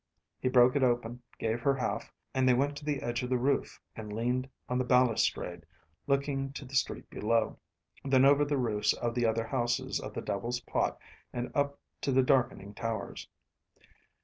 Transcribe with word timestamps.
He 0.39 0.49
broke 0.49 0.75
it 0.75 0.81
open, 0.81 1.21
gave 1.37 1.61
her 1.61 1.75
half, 1.75 2.11
and 2.33 2.49
they 2.49 2.55
went 2.55 2.75
to 2.77 2.83
the 2.85 3.03
edge 3.03 3.21
of 3.21 3.29
the 3.29 3.37
roof 3.37 3.79
and 3.95 4.11
leaned 4.11 4.49
on 4.67 4.79
the 4.79 4.83
balustrade, 4.83 5.63
looking 6.07 6.51
to 6.53 6.65
the 6.65 6.73
street 6.73 7.07
below, 7.11 7.59
then 8.03 8.25
over 8.25 8.43
the 8.43 8.57
roofs 8.57 8.93
of 8.93 9.13
the 9.13 9.27
other 9.27 9.45
houses 9.45 9.99
of 9.99 10.15
the 10.15 10.21
Devil's 10.21 10.59
Pot 10.61 10.97
and 11.31 11.51
up 11.53 11.77
to 12.01 12.11
the 12.11 12.23
darkening 12.23 12.73
towers. 12.73 13.29